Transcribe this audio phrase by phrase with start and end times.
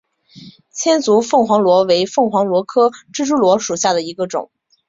[0.73, 4.49] 千足凤凰螺为凤凰螺科蜘蛛螺属下的一个种。